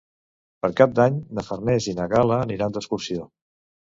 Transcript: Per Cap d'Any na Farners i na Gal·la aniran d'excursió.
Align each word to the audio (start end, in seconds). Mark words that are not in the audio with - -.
Per 0.65 0.69
Cap 0.77 0.95
d'Any 0.99 1.19
na 1.39 1.43
Farners 1.49 1.87
i 1.91 1.93
na 1.99 2.07
Gal·la 2.13 2.39
aniran 2.47 2.73
d'excursió. 2.79 3.29